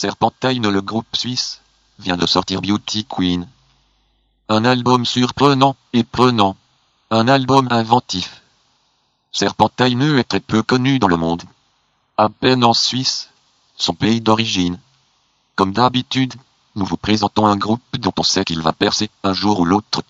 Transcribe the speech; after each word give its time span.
Serpentine, 0.00 0.68
le 0.68 0.80
groupe 0.80 1.16
suisse, 1.16 1.60
vient 1.98 2.16
de 2.16 2.24
sortir 2.24 2.62
Beauty 2.62 3.04
Queen. 3.04 3.48
Un 4.48 4.64
album 4.64 5.04
surprenant 5.04 5.74
et 5.92 6.04
prenant. 6.04 6.56
Un 7.10 7.26
album 7.26 7.66
inventif. 7.72 8.42
Serpentine 9.32 10.16
est 10.16 10.22
très 10.28 10.38
peu 10.38 10.62
connu 10.62 11.00
dans 11.00 11.08
le 11.08 11.16
monde. 11.16 11.42
À 12.16 12.28
peine 12.28 12.62
en 12.62 12.74
Suisse, 12.74 13.30
son 13.76 13.92
pays 13.92 14.20
d'origine. 14.20 14.78
Comme 15.56 15.72
d'habitude, 15.72 16.34
nous 16.76 16.86
vous 16.86 16.96
présentons 16.96 17.48
un 17.48 17.56
groupe 17.56 17.82
dont 17.98 18.14
on 18.18 18.22
sait 18.22 18.44
qu'il 18.44 18.62
va 18.62 18.72
percer 18.72 19.10
un 19.24 19.32
jour 19.32 19.58
ou 19.58 19.64
l'autre. 19.64 20.02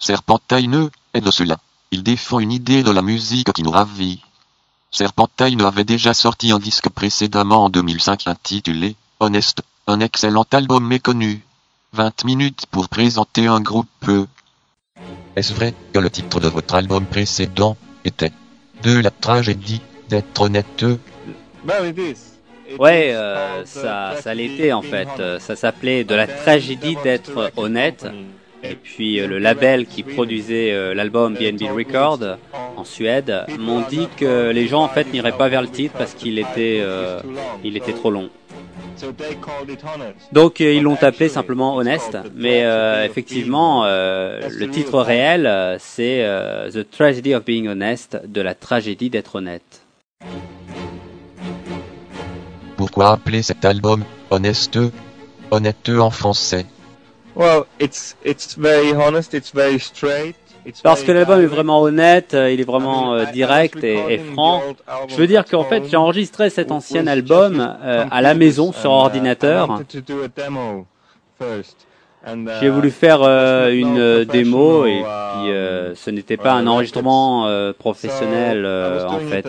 Serpentine 0.00 0.90
est 1.14 1.20
de 1.20 1.30
cela. 1.30 1.56
Il 1.92 2.02
défend 2.02 2.40
une 2.40 2.50
idée 2.50 2.82
de 2.82 2.90
la 2.90 3.00
musique 3.00 3.52
qui 3.52 3.62
nous 3.62 3.70
ravit. 3.70 4.24
Serpentine 4.90 5.62
avait 5.62 5.84
déjà 5.84 6.14
sorti 6.14 6.50
un 6.50 6.58
disque 6.58 6.88
précédemment 6.88 7.66
en 7.66 7.70
2005 7.70 8.26
intitulé 8.26 8.96
Honest, 9.18 9.62
un 9.86 10.00
excellent 10.00 10.46
album 10.52 10.86
méconnu. 10.86 11.40
20 11.92 12.24
minutes 12.24 12.66
pour 12.70 12.88
présenter 12.88 13.46
un 13.46 13.60
groupe. 13.60 13.88
Est-ce 15.36 15.54
vrai 15.54 15.72
que 15.92 15.98
le 15.98 16.10
titre 16.10 16.40
de 16.40 16.48
votre 16.48 16.74
album 16.74 17.06
précédent 17.06 17.76
était 18.04 18.32
De 18.82 19.00
la 19.00 19.10
tragédie 19.10 19.80
d'être 20.10 20.38
honnête 20.40 20.84
Ouais, 22.78 23.14
euh, 23.14 23.64
ça, 23.64 24.16
ça 24.20 24.34
l'était 24.34 24.72
en 24.72 24.82
fait. 24.82 25.08
Ça 25.38 25.56
s'appelait 25.56 26.04
De 26.04 26.14
la 26.14 26.26
tragédie 26.26 26.96
d'être 27.02 27.52
honnête. 27.56 28.06
Et 28.62 28.74
puis 28.74 29.20
euh, 29.20 29.26
le 29.26 29.38
label 29.38 29.86
qui 29.86 30.02
produisait 30.02 30.72
euh, 30.72 30.94
l'album 30.94 31.34
BNB 31.34 31.70
Record 31.74 32.20
en 32.76 32.84
Suède 32.84 33.44
m'ont 33.58 33.82
dit 33.88 34.08
que 34.16 34.50
les 34.50 34.66
gens 34.66 34.82
en 34.82 34.88
fait 34.88 35.12
n'iraient 35.12 35.36
pas 35.36 35.48
vers 35.48 35.62
le 35.62 35.68
titre 35.68 35.94
parce 35.96 36.14
qu'il 36.14 36.38
était, 36.38 36.80
euh, 36.80 37.20
il 37.62 37.76
était 37.76 37.92
trop 37.92 38.10
long. 38.10 38.28
Donc 40.32 40.60
euh, 40.60 40.74
ils 40.74 40.82
l'ont 40.82 40.98
appelé 41.00 41.28
simplement 41.28 41.76
Honest, 41.76 42.16
mais 42.34 42.64
euh, 42.64 43.04
effectivement 43.04 43.84
euh, 43.84 44.48
le 44.48 44.70
titre 44.70 45.00
réel 45.00 45.76
c'est 45.78 46.24
euh, 46.24 46.70
The 46.70 46.90
Tragedy 46.90 47.34
of 47.34 47.44
Being 47.44 47.68
Honest, 47.68 48.18
de 48.26 48.40
la 48.40 48.54
tragédie 48.54 49.10
d'être 49.10 49.36
honnête. 49.36 49.82
Pourquoi 52.76 53.12
appeler 53.12 53.42
cet 53.42 53.64
album 53.64 54.04
Honnête 54.30 54.78
Honnête 55.50 55.88
en 55.88 56.10
français? 56.10 56.66
Well, 57.36 57.66
it's 57.78 58.16
it's 58.24 58.56
very 58.56 58.92
honest. 58.92 59.34
It's 59.34 59.52
very 59.52 59.78
straight. 59.78 60.36
Parce 60.82 61.02
que 61.02 61.12
l'album 61.12 61.40
est 61.40 61.46
vraiment 61.46 61.80
honnête, 61.82 62.34
euh, 62.34 62.50
il 62.50 62.60
est 62.60 62.64
vraiment 62.64 63.14
euh, 63.14 63.24
direct 63.26 63.82
et, 63.84 64.18
franc. 64.32 64.62
Je 65.08 65.16
veux 65.16 65.26
dire 65.26 65.44
qu'en 65.44 65.64
fait 65.64 65.84
j'ai 65.88 65.96
enregistré 65.96 66.50
cet 66.50 66.70
ancien 66.70 67.06
album 67.06 67.76
euh, 67.82 68.04
à 68.10 68.22
la 68.22 68.34
maison 68.34 68.72
sur 68.72 68.90
uh, 68.90 68.94
ordinateur. 68.94 69.80
uh, 71.40 71.62
J'ai 72.60 72.70
voulu 72.70 72.90
faire 72.90 73.20
euh, 73.22 73.70
une 73.72 73.98
euh, 73.98 74.24
démo 74.24 74.84
et 74.86 75.00
professional, 75.00 75.42
puis 75.42 75.50
euh, 75.52 75.94
ce 75.94 76.10
n'était 76.10 76.36
pas 76.36 76.52
un 76.54 76.64
uh, 76.64 76.68
enregistrement 76.68 77.46
euh, 77.46 77.72
professionnel 77.72 78.64
euh, 78.64 79.06
en 79.06 79.20
fait. 79.20 79.46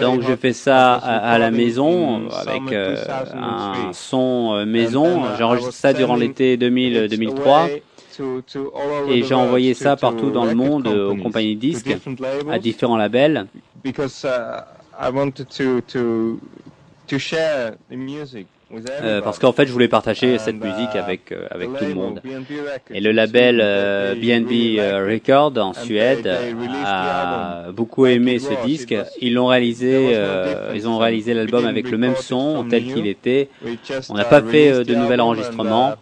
Donc 0.00 0.22
j'ai 0.22 0.36
fait 0.36 0.52
ça 0.52 0.94
à, 0.94 1.32
à 1.32 1.38
la 1.38 1.50
maison 1.50 2.28
avec 2.30 2.62
summer 2.68 2.94
2003. 2.94 3.36
un 3.36 3.92
son 3.92 4.64
maison. 4.64 5.24
Uh, 5.24 5.28
J'ai 5.36 5.42
enregistré 5.44 5.72
ça 5.72 5.92
durant 5.92 6.14
l'été 6.14 6.56
2000, 6.56 7.08
it 8.12 8.18
2003 8.18 8.24
away 8.24 8.42
to- 8.42 8.42
to 8.42 8.72
all 8.74 9.02
over 9.02 9.12
et 9.12 9.22
j'ai 9.22 9.34
envoyé 9.34 9.74
ça 9.74 9.96
to 9.96 10.00
partout 10.00 10.30
dans 10.30 10.44
le 10.44 10.54
monde 10.54 10.86
euh, 10.86 11.10
aux 11.10 11.16
compagnies 11.16 11.56
disques, 11.56 11.96
à 12.50 12.58
différents 12.58 12.96
labels. 12.96 13.46
uh, 18.74 18.86
euh, 19.02 19.20
parce 19.20 19.38
qu'en 19.38 19.52
fait 19.52 19.66
je 19.66 19.72
voulais 19.72 19.88
partager 19.88 20.38
cette 20.38 20.56
And, 20.56 20.64
uh, 20.64 20.68
musique 20.68 20.96
avec, 20.96 21.30
euh, 21.32 21.46
avec 21.50 21.74
tout 21.74 21.84
le 21.84 21.94
monde. 21.94 22.22
Et 22.90 23.00
le 23.00 23.12
label 23.12 23.60
euh, 23.62 24.14
BNB 24.14 24.78
euh. 24.78 25.06
Record 25.10 25.52
en 25.58 25.74
Suède 25.74 26.26
a 26.84 27.66
beaucoup 27.72 28.06
aimé 28.06 28.38
ce 28.38 28.64
disque. 28.64 28.94
Ils 29.20 29.34
l'ont 29.34 29.48
réalisé, 29.48 30.16
ils 30.74 30.88
ont 30.88 30.98
réalisé 30.98 31.34
l'album 31.34 31.66
avec 31.66 31.90
le 31.90 31.98
même 31.98 32.16
son 32.16 32.64
tel 32.68 32.84
qu'il 32.86 33.06
était. 33.06 33.48
On 34.08 34.14
n'a 34.14 34.22
uh, 34.26 34.30
pas 34.30 34.42
fait 34.42 34.84
de 34.84 34.94
nouvel 34.94 35.20
enregistrement. 35.20 35.94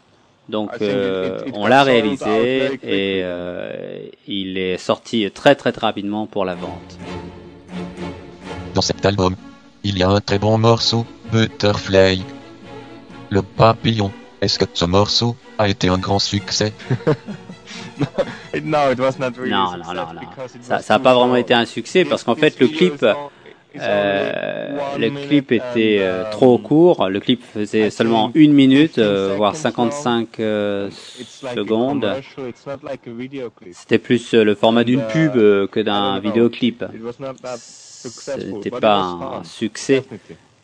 Donc 0.50 0.71
it- 0.77 0.83
euh, 0.83 1.38
it- 1.43 1.49
it 1.49 1.55
on 1.56 1.66
l'a 1.66 1.83
réalisé 1.84 2.69
quickly. 2.71 2.88
et 2.91 3.21
euh, 3.22 3.99
il 4.27 4.59
est 4.59 4.78
sorti 4.78 5.31
très 5.31 5.55
très 5.55 5.72
très 5.72 5.87
rapidement 5.87 6.27
pour 6.27 6.44
la 6.44 6.55
vente. 6.55 6.93
Dans 8.75 8.83
cet 8.83 9.05
album, 9.05 9.34
il 9.84 9.99
y 9.99 10.03
a 10.03 10.09
un 10.09 10.21
très 10.21 10.39
bon 10.39 10.59
morceau, 10.59 11.06
Butterfly. 11.33 12.22
Le 13.31 13.43
papillon. 13.43 14.10
Est-ce 14.41 14.59
que 14.59 14.65
ce 14.72 14.84
morceau 14.87 15.37
a 15.59 15.69
été 15.69 15.89
un 15.89 15.99
grand 15.99 16.19
succès? 16.19 16.72
Non, 18.00 18.06
non, 19.77 19.94
non, 19.94 20.15
non. 20.15 20.21
Ça 20.81 20.94
n'a 20.94 20.99
pas 20.99 21.15
vraiment 21.15 21.37
été 21.37 21.55
un 21.55 21.66
succès 21.66 22.05
parce 22.05 22.25
qu'en 22.25 22.34
fait 22.34 22.59
le 22.59 22.66
clip, 22.69 23.05
euh, 23.78 24.98
le 24.98 25.10
clip 25.10 25.53
était 25.53 25.98
euh, 26.00 26.25
um, 26.25 26.31
trop 26.31 26.58
court. 26.58 27.08
Le 27.08 27.20
clip 27.20 27.42
faisait 27.42 27.91
seulement 27.91 28.31
une 28.34 28.53
minute, 28.53 28.97
15 28.97 29.04
euh, 29.04 29.34
voire 29.36 29.54
seconds 29.54 29.91
55 29.91 30.41
euh, 30.41 30.88
It's 31.19 31.42
like 31.42 31.53
a 31.53 31.56
secondes. 31.56 32.00
commercial, 32.00 32.48
it's 32.48 32.66
not 32.66 32.78
like 32.82 33.06
a 33.06 33.10
video 33.10 33.50
clip. 33.50 33.75
C'était 33.75 33.98
plus 33.98 34.34
euh, 34.34 34.44
le 34.44 34.54
format 34.54 34.84
d'une 34.84 35.00
uh, 35.00 35.12
pub 35.12 35.36
euh, 35.36 35.66
que 35.66 35.80
d'un 35.80 36.19
vidéoclip. 36.19 36.84
It 36.94 37.03
was 37.03 37.14
not 37.20 37.34
that 37.42 37.59
Ce 37.59 38.09
successful, 38.09 38.54
n'était 38.54 38.70
but 38.70 38.78
it 38.78 38.80
pas 38.80 38.98
was 39.03 39.38
un 39.41 39.44
succès, 39.44 40.04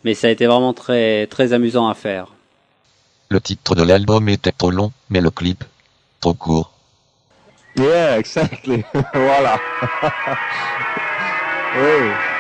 mais 0.05 0.15
ça 0.15 0.29
a 0.29 0.31
été 0.31 0.47
vraiment 0.47 0.73
très 0.73 1.27
très 1.27 1.53
amusant 1.53 1.89
à 1.89 1.95
faire. 1.95 2.33
Le 3.29 3.41
titre 3.41 3.75
de 3.75 3.83
l'album 3.83 4.29
était 4.29 4.53
trop 4.53 4.71
long, 4.71 4.93
mais 5.11 5.21
le 5.21 5.31
clip, 5.31 5.65
trop 6.21 6.35
court. 6.35 6.73
Yeah, 7.77 8.19
exactly. 8.19 8.85
voilà. 9.15 9.61
oui. 11.77 12.36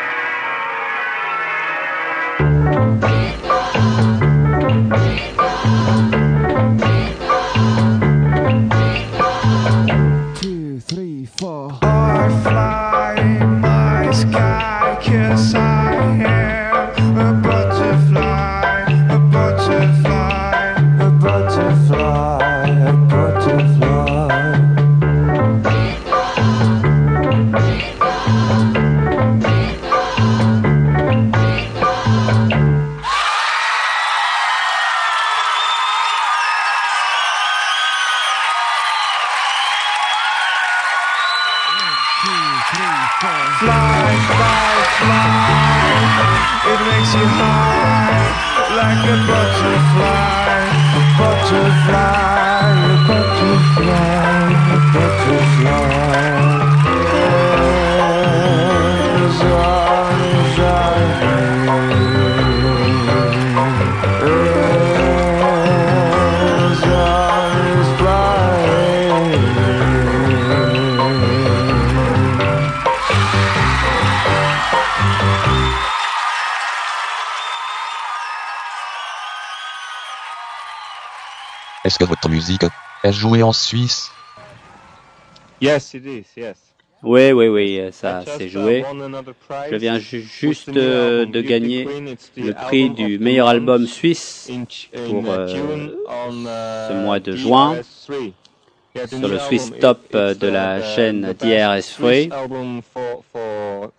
Que 81.98 82.04
votre 82.04 82.28
musique 82.28 82.64
est 83.04 83.12
jouée 83.12 83.42
en 83.42 83.52
Suisse? 83.52 84.10
Yes, 85.60 85.94
it 85.94 86.04
is. 86.06 86.24
Yes. 86.36 86.56
Oui, 87.02 87.30
oui, 87.32 87.48
oui, 87.48 87.78
euh, 87.78 87.90
I 87.90 87.92
ça 87.92 88.20
just, 88.24 88.38
c'est 88.38 88.46
uh, 88.46 88.50
joué. 88.50 88.84
Je 89.70 89.76
viens 89.76 89.98
ju- 89.98 90.22
juste 90.22 90.68
euh, 90.76 91.20
album 91.20 91.32
de 91.32 91.40
gagner 91.42 91.84
le 92.36 92.52
prix 92.54 92.90
du 92.90 93.14
of 93.14 93.18
the 93.18 93.22
meilleur 93.22 93.46
month 93.46 93.54
album 93.54 93.86
suisse 93.86 94.50
pour, 95.06 95.22
uh, 95.24 95.28
euh, 95.28 95.88
uh, 95.88 96.88
ce 96.88 96.92
mois 96.94 97.20
de 97.20 97.36
juin 97.36 97.76
DRS3. 97.76 98.32
Yeah, 98.94 99.06
the 99.06 99.18
sur 99.18 99.28
le 99.28 99.38
Swiss 99.38 99.72
Top 99.80 100.00
de 100.12 100.46
la 100.48 100.82
chaîne 100.96 101.20
the 101.20 101.26
best 101.26 101.44
DRS3. 101.44 101.82
Swiss 101.82 102.32
album 102.32 102.80
for- 102.94 103.22
for 103.32 103.90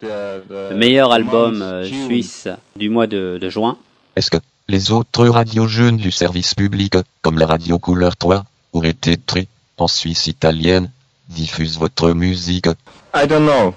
the- 0.00 0.06
the- 0.48 0.70
Le 0.70 0.76
meilleur 0.76 1.12
album 1.12 1.64
suisse 1.84 2.48
du 2.76 2.90
mois 2.90 3.06
de, 3.06 3.38
de 3.40 3.48
juin. 3.48 3.78
Est-ce 4.16 4.30
que 4.30 4.38
Les 4.70 4.92
autres 4.92 5.26
radios 5.26 5.66
jeunes 5.66 5.96
du 5.96 6.10
service 6.12 6.54
public, 6.54 6.94
comme 7.22 7.38
la 7.38 7.46
radio 7.46 7.78
Couleur 7.80 8.16
3, 8.16 8.44
ou 8.72 8.82
RT3, 8.82 9.46
en 9.78 9.88
Suisse 9.88 10.26
italienne, 10.28 10.90
diffusent 11.28 11.76
votre 11.78 12.12
musique. 12.12 12.66
I 13.14 13.26
don't 13.26 13.44
know. 13.46 13.74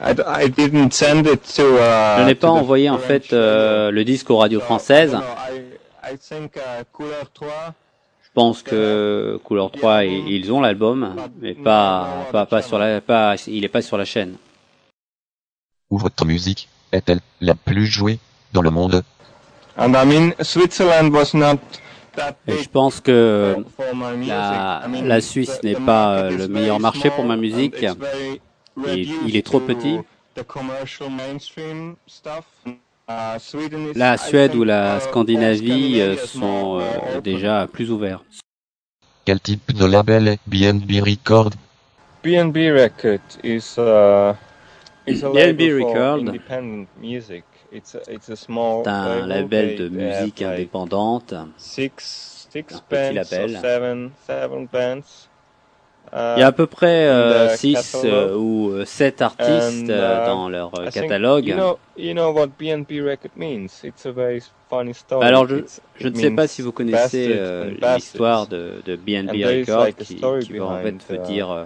I, 0.00 0.14
d- 0.14 0.22
I 0.28 0.48
didn't 0.48 0.92
send 0.92 1.26
it 1.26 1.42
to. 1.56 1.62
Uh, 1.62 2.18
Je 2.20 2.24
n'ai 2.26 2.34
pas 2.36 2.50
envoyé 2.50 2.88
en 2.88 2.98
fait 2.98 3.32
euh, 3.32 3.90
le 3.90 4.04
disque 4.04 4.30
aux 4.30 4.36
radios 4.38 4.60
françaises. 4.60 5.12
no, 5.14 5.20
I, 5.20 6.12
I 6.14 6.16
think 6.18 6.54
uh, 6.56 6.84
Couleur 6.92 7.28
3. 7.34 7.74
Je 8.22 8.28
pense 8.34 8.62
que 8.62 9.40
Couleur 9.42 9.72
3 9.72 10.04
i- 10.04 10.22
ils 10.36 10.52
ont 10.52 10.60
l'album, 10.60 11.16
mais 11.40 11.54
pas 11.54 12.26
pas 12.30 12.46
pas 12.46 12.62
sur 12.62 12.78
la 12.78 13.00
pas 13.00 13.34
il 13.48 13.64
est 13.64 13.68
pas 13.76 13.82
sur 13.82 13.96
la 13.98 14.04
chaîne. 14.04 14.36
Où 15.90 15.98
votre 15.98 16.24
musique 16.24 16.68
est-elle 16.92 17.20
la 17.40 17.54
plus 17.56 17.86
jouée 17.86 18.20
dans 18.52 18.62
le 18.62 18.70
monde? 18.70 19.02
Et 22.48 22.58
je 22.62 22.68
pense 22.68 23.00
que 23.00 23.54
for, 23.76 23.86
for 23.86 23.94
my 23.94 24.16
music. 24.16 24.28
la- 24.32 24.82
I 24.84 24.88
mean, 24.90 25.06
la 25.06 25.20
Suisse 25.20 25.60
n'est 25.62 25.74
pas, 25.74 26.14
euh, 26.14 26.28
is 26.30 26.32
le 26.32 26.38
very 26.38 26.48
meilleur 26.52 26.80
marché 26.80 27.10
pour 27.10 27.24
ma 27.24 27.36
musique. 27.36 27.76
Il- 27.80 27.88
il 28.76 28.90
reduced 28.90 29.36
est 29.36 29.42
trop 29.46 29.60
to 29.60 29.66
petit. 29.66 29.98
the 30.34 30.42
commercial 30.44 31.10
mainstream 31.10 31.96
stuff. 32.06 32.44
Uh, 32.66 33.38
Sweden 33.38 33.88
is, 33.88 33.94
La 33.98 34.14
I 34.14 34.18
Suède 34.18 34.50
think, 34.52 34.60
ou 34.60 34.64
la 34.64 34.98
uh, 34.98 35.00
Scandinavie 35.00 36.00
euh, 36.00 36.16
sont 36.16 36.38
more, 36.40 36.80
euh, 36.80 36.82
uh, 36.84 37.08
open. 37.18 37.20
déjà 37.22 37.66
plus 37.72 37.90
ouverts. 37.90 38.22
Quel 39.24 39.40
type 39.40 39.72
de 39.72 39.84
label 39.86 40.28
est 40.28 40.38
BNB 40.46 41.00
Record 41.00 41.50
B&B 42.24 42.56
Record 42.74 43.20
is 43.44 43.76
uh, 43.78 44.34
is 45.06 45.22
a 45.24 45.32
label 45.32 45.80
for 45.80 45.88
Record. 45.88 46.28
independent 46.28 46.86
music. 47.00 47.44
It's 47.70 47.94
a, 47.94 48.00
it's 48.10 48.30
a 48.30 48.36
small 48.36 48.82
C'est 48.84 48.90
un 48.90 49.26
label. 49.26 49.76
label 49.76 49.76
de 49.76 49.88
musique 49.88 50.42
indépendante. 50.42 51.34
Six 51.58 52.48
six 52.50 52.64
Un 52.74 52.80
petit 52.88 53.14
label. 53.14 53.58
seven 53.60 54.10
seven 54.26 54.66
bands. 54.72 55.28
Uh, 56.10 56.36
Il 56.36 56.40
y 56.40 56.42
a 56.42 56.46
à 56.46 56.52
peu 56.52 56.66
près 56.66 57.06
in 57.06 57.48
the 57.52 57.56
6 57.58 57.74
catalogue. 57.74 58.36
ou 58.40 58.72
7 58.86 59.20
artistes 59.20 59.84
And, 59.84 59.90
euh, 59.90 60.22
uh, 60.22 60.26
dans 60.26 60.48
leur 60.48 60.68
euh, 60.80 60.84
think- 60.88 61.02
catalogue. 61.02 61.46
You 61.46 61.54
know, 61.54 61.78
you 61.98 62.12
know 62.14 62.30
what 62.32 62.46
B&B 62.58 63.02
record 63.04 63.32
means. 63.36 63.66
It's 63.84 64.06
a 64.06 64.12
very 64.12 64.40
funny 64.70 64.94
story. 64.94 65.26
Alors, 65.26 65.46
je- 65.46 66.08
ne 66.08 66.14
sais 66.14 66.30
pas 66.30 66.46
si 66.46 66.62
vous 66.62 66.72
connaissez 66.72 67.34
euh, 67.36 67.72
l'histoire 67.94 68.46
de, 68.46 68.80
de 68.86 68.94
is 69.06 69.44
Records 69.44 69.84
like 69.84 69.96
qui, 69.98 70.14
veut 70.16 70.62
en 70.62 70.78
fait 70.78 70.96
uh, 71.14 71.18
dire 71.26 71.50
euh, 71.50 71.64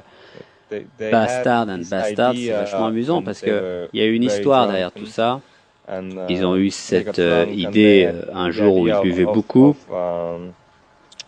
they 0.69 0.87
Bastard 1.12 1.69
and 1.69 1.82
Bastard, 1.88 2.34
c'est 2.34 2.50
vachement 2.50 2.87
amusant 2.87 3.22
parce 3.22 3.40
they 3.43 3.50
que 3.50 3.54
were 3.54 3.88
il 3.93 4.00
y 4.00 4.02
a 4.02 4.08
une 4.08 4.25
histoire 4.25 4.66
derrière 4.66 4.90
tout 4.90 5.06
ça. 5.06 5.40
Uh, 5.88 6.26
Ils 6.29 6.44
ont 6.44 6.56
eu 6.56 6.70
cette 6.70 7.19
euh, 7.19 7.46
idée 7.49 8.08
euh, 8.12 8.23
un 8.34 8.50
jour 8.50 8.76
où 8.76 8.88
ils 8.88 9.00
buvaient 9.02 9.25
beaucoup. 9.25 9.76
Um, 9.90 10.52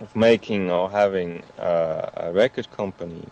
of 0.00 0.14
making 0.16 0.70
or 0.70 0.90
having 0.90 1.42
a 1.58 2.30
record 2.32 2.66
company, 2.76 3.22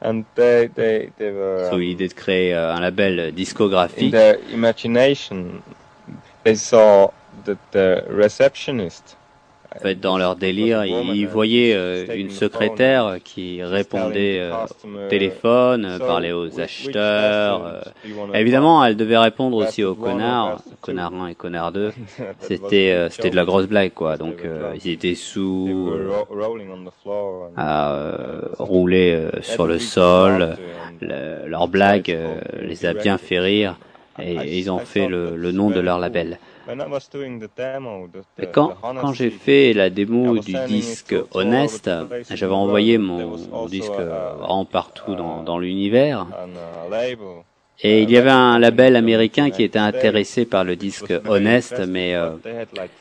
and 0.00 0.24
they 0.34 0.68
they 0.74 1.10
they 1.18 1.30
were 1.30 1.68
Ils 1.70 1.74
ont 1.74 1.78
eu 1.78 1.82
um, 1.84 1.88
l'idée 1.90 2.08
de 2.08 2.14
créer 2.14 2.54
euh, 2.54 2.74
un 2.74 2.80
label 2.80 3.20
in 3.20 3.32
discographique. 3.32 4.10
their 4.12 4.38
imagination. 4.52 5.62
They 6.44 6.56
saw 6.56 7.10
that 7.44 7.58
the 7.72 8.04
receptionist. 8.08 9.16
En 9.76 9.82
fait, 9.82 10.00
dans 10.00 10.16
leur 10.18 10.36
délire, 10.36 10.84
ils 10.84 10.92
ils 11.16 11.26
voyaient 11.28 11.74
euh, 11.74 12.04
une 12.16 12.30
secrétaire 12.30 13.16
qui 13.22 13.62
répondait 13.62 14.38
euh, 14.40 14.52
au 14.64 15.08
téléphone, 15.08 15.84
euh, 15.84 15.98
parlait 16.06 16.32
aux 16.32 16.46
acheteurs. 16.60 17.64
euh. 17.66 17.80
Évidemment, 18.34 18.84
elle 18.84 18.96
devait 18.96 19.18
répondre 19.18 19.56
aussi 19.58 19.84
aux 19.84 19.94
connards, 19.94 20.62
connard 20.80 21.12
1 21.14 21.26
et 21.28 21.34
connard 21.34 21.72
2. 21.72 21.92
C'était 22.40 22.90
euh, 22.92 23.08
c'était 23.10 23.30
de 23.30 23.36
la 23.36 23.44
grosse 23.44 23.66
blague, 23.66 23.92
quoi. 23.92 24.16
Donc, 24.16 24.34
euh, 24.44 24.72
ils 24.84 24.90
étaient 24.90 25.14
sous, 25.14 25.66
euh, 25.92 26.08
à 27.56 27.92
euh, 27.92 28.40
rouler 28.58 29.12
euh, 29.14 29.30
sur 29.42 29.66
le 29.66 29.78
sol. 29.78 30.56
Le- 31.00 31.48
leur 31.48 31.68
blague 31.68 32.10
euh, 32.10 32.40
les 32.62 32.86
a 32.86 32.94
bien 32.94 33.18
fait 33.18 33.38
rire. 33.38 33.76
Et 34.22 34.58
ils 34.58 34.70
ont 34.70 34.78
fait 34.78 35.06
le, 35.10 35.36
le 35.36 35.52
nom 35.52 35.68
de 35.70 35.80
leur 35.80 35.98
label. 35.98 36.38
Et 38.38 38.46
quand, 38.46 38.74
quand 38.82 39.12
j'ai 39.12 39.30
fait 39.30 39.72
la 39.72 39.90
démo 39.90 40.38
du 40.38 40.54
disque 40.66 41.14
Honest, 41.32 41.90
j'avais 42.30 42.52
envoyé 42.54 42.98
mon, 42.98 43.36
mon 43.36 43.66
disque 43.66 43.92
vraiment 43.92 44.64
partout 44.64 45.14
dans, 45.14 45.42
dans 45.42 45.58
l'univers. 45.58 46.26
Et 47.82 48.02
il 48.02 48.10
y 48.10 48.16
avait 48.16 48.30
un 48.30 48.58
label 48.58 48.96
américain 48.96 49.50
qui 49.50 49.62
était 49.62 49.78
intéressé 49.78 50.46
par 50.46 50.64
le 50.64 50.76
disque 50.76 51.12
Honest, 51.28 51.78
mais 51.86 52.14
euh, 52.14 52.30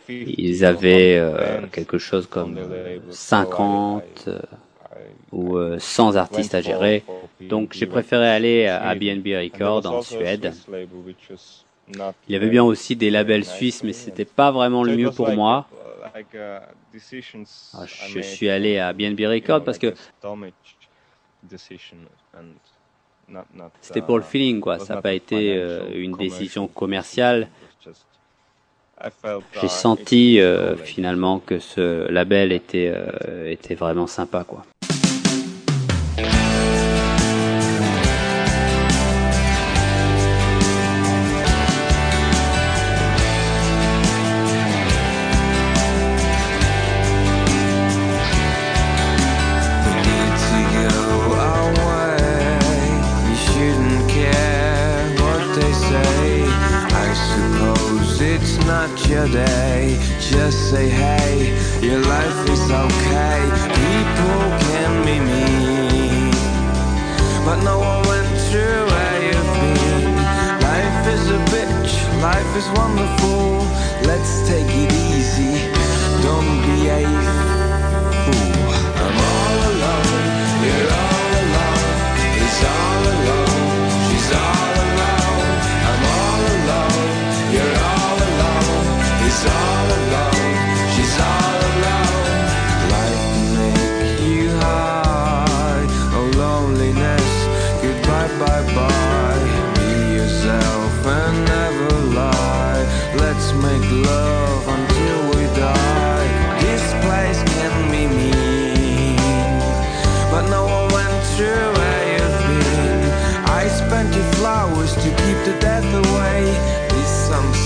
ils 0.09 0.65
avaient 0.65 1.17
euh, 1.17 1.65
quelque 1.71 1.97
chose 1.97 2.27
comme 2.27 2.59
50 3.09 4.03
euh, 4.27 4.39
ou 5.31 5.55
euh, 5.57 5.77
100 5.79 6.17
artistes 6.17 6.55
à 6.55 6.61
gérer. 6.61 7.03
Donc 7.39 7.73
j'ai 7.73 7.85
préféré 7.85 8.27
aller 8.27 8.67
à, 8.67 8.83
à 8.83 8.95
BNB 8.95 9.27
Records 9.27 9.85
en 9.85 10.01
Suède. 10.01 10.53
Il 11.87 12.33
y 12.33 12.35
avait 12.35 12.49
bien 12.49 12.63
aussi 12.63 12.95
des 12.95 13.09
labels 13.09 13.45
suisses, 13.45 13.83
mais 13.83 13.93
c'était 13.93 14.25
pas 14.25 14.51
vraiment 14.51 14.83
le 14.83 14.95
mieux 14.97 15.11
pour 15.11 15.29
moi. 15.31 15.67
Alors, 17.73 17.87
je 17.87 18.21
suis 18.21 18.49
allé 18.49 18.79
à 18.79 18.93
BNB 18.93 19.21
Records 19.27 19.63
parce 19.63 19.77
que 19.77 19.93
c'était 23.81 24.01
pour 24.01 24.17
le 24.17 24.23
feeling, 24.23 24.59
quoi. 24.59 24.79
Ça 24.79 24.95
n'a 24.95 25.01
pas 25.01 25.13
été 25.13 25.55
euh, 25.55 25.91
une 25.93 26.15
décision 26.17 26.67
commerciale. 26.67 27.49
J'ai 29.61 29.67
senti 29.67 30.39
euh, 30.39 30.77
finalement 30.77 31.39
que 31.39 31.59
ce 31.59 32.09
label 32.09 32.51
était, 32.51 32.91
euh, 32.93 33.51
était 33.51 33.75
vraiment 33.75 34.07
sympa, 34.07 34.43
quoi. 34.43 34.65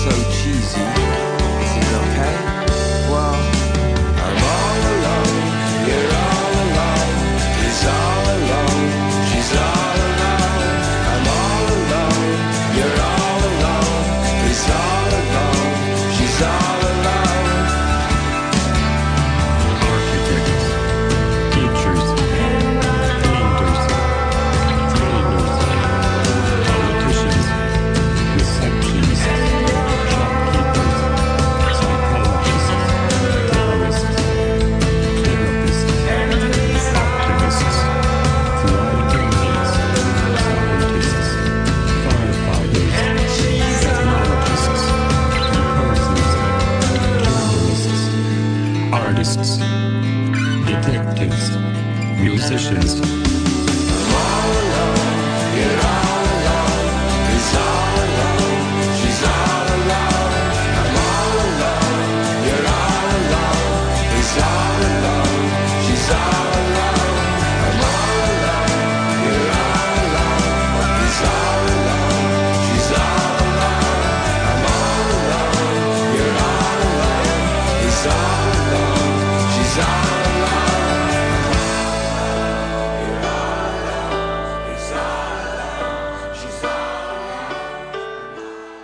So 0.00 0.08
cheesy. 0.30 0.80
Is 1.60 1.76
it 1.76 1.94
okay? 1.94 2.49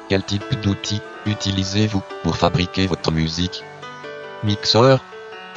Quel 0.08 0.22
type 0.22 0.44
d'outils 0.62 1.02
utilisez-vous 1.26 2.02
pour 2.22 2.36
fabriquer 2.36 2.86
votre 2.86 3.10
musique? 3.10 3.64
Mixeur? 4.44 5.02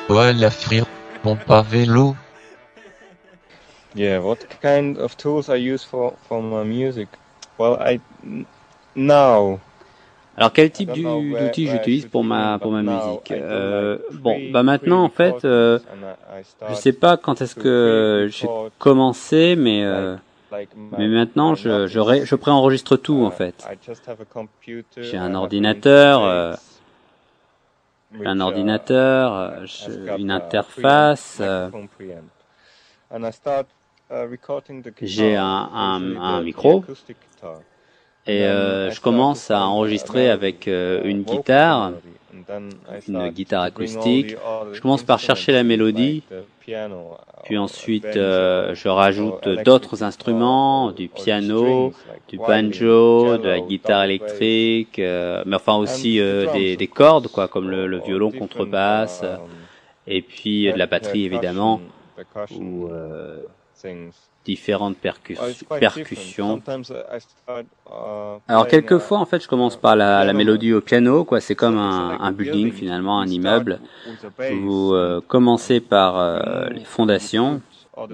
Poêle 0.08 0.44
à 0.44 0.50
frire? 0.50 0.86
Pompe 1.22 1.50
à 1.52 1.62
vélo? 1.62 2.16
Yeah, 3.96 4.20
what 4.22 4.38
kind 4.62 4.98
of 4.98 5.16
tools 5.18 5.50
I 5.50 5.56
use 5.58 5.84
for, 5.84 6.14
for 6.28 6.42
my 6.42 6.64
music? 6.64 7.10
Well, 7.58 7.78
I 7.80 8.00
n- 8.24 8.46
now. 8.96 9.60
Alors 10.38 10.54
quel 10.54 10.72
type 10.72 10.92
d'outils 10.94 11.68
j'utilise 11.68 12.06
pour 12.06 12.24
ma 12.24 12.58
pour 12.60 12.72
ma 12.72 12.82
musique? 12.82 13.32
Euh, 13.32 13.98
Bon, 14.14 14.40
bah 14.52 14.64
maintenant 14.64 15.04
en 15.04 15.10
fait, 15.10 15.44
euh, 15.44 15.80
je 16.70 16.74
sais 16.76 16.94
pas 16.94 17.18
quand 17.18 17.42
est-ce 17.42 17.56
que 17.56 18.30
j'ai 18.32 18.48
commencé, 18.78 19.56
mais 19.58 19.84
euh, 19.84 20.16
mais 20.98 21.08
maintenant 21.08 21.56
je 21.56 21.88
je, 21.88 22.00
ré- 22.00 22.26
je 22.26 22.36
préenregistre 22.36 22.98
tout 22.98 23.24
en 23.24 23.32
fait. 23.32 23.64
J'ai 25.04 25.18
un 25.18 25.36
ordinateur, 25.36 26.24
euh, 26.24 26.54
J'ai 28.12 28.28
un 28.28 28.40
ordinateur, 28.42 29.34
euh, 29.36 29.66
une 30.18 30.32
interface. 30.32 31.38
euh, 31.42 31.70
J'ai 35.08 35.36
un, 35.36 35.70
un, 35.74 36.00
un 36.18 36.42
micro 36.46 36.82
et 38.30 38.46
euh, 38.46 38.92
je 38.92 39.02
commence 39.02 39.50
à 39.50 39.62
enregistrer 39.62 40.30
avec 40.30 40.68
euh, 40.68 41.02
une 41.04 41.24
guitare, 41.24 41.94
une 43.08 43.30
guitare 43.30 43.64
acoustique. 43.64 44.36
Je 44.72 44.82
commence 44.82 45.04
par 45.04 45.20
chercher 45.20 45.52
la 45.52 45.64
mélodie, 45.64 46.22
puis 47.44 47.58
ensuite 47.58 48.16
euh, 48.16 48.76
je 48.76 48.88
rajoute 48.88 49.48
d'autres 49.66 50.04
instruments, 50.04 50.92
du 50.92 51.08
piano, 51.08 51.92
du 52.28 52.38
banjo, 52.38 53.38
de 53.38 53.48
la 53.48 53.60
guitare 53.60 54.04
électrique, 54.04 55.00
euh, 55.00 55.42
mais 55.48 55.56
enfin 55.56 55.78
aussi 55.78 56.20
euh, 56.20 56.52
des, 56.54 56.78
des 56.78 56.88
cordes 56.88 57.28
quoi, 57.30 57.48
comme 57.48 57.70
le, 57.70 57.88
le 57.88 58.00
violon 58.00 58.32
contrebasse, 58.32 59.22
euh, 59.24 59.38
et 60.06 60.22
puis 60.22 60.68
euh, 60.68 60.74
de 60.74 60.78
la 60.78 60.86
batterie 60.86 61.26
évidemment, 61.26 61.82
ou 62.52 62.90
euh, 62.90 63.38
différentes 64.46 64.98
percus- 64.98 65.38
percussions. 65.80 66.62
Alors 68.48 68.68
quelquefois 68.68 69.20
en 69.20 69.26
fait 69.26 69.44
je 69.44 69.48
commence 69.48 69.76
par 69.76 69.96
la, 69.96 70.24
la 70.26 70.34
mélodie 70.34 70.74
au 70.74 70.82
piano 70.82 71.24
quoi. 71.24 71.40
C'est 71.42 71.56
comme 71.56 71.78
un, 71.78 72.18
un 72.20 72.32
building 72.32 72.72
finalement 72.72 73.20
un 73.20 73.28
immeuble. 73.28 73.80
vous 74.62 74.94
euh, 74.94 75.22
commencez 75.28 75.80
par 75.80 76.18
euh, 76.18 76.68
les 76.70 76.86
fondations 76.86 77.62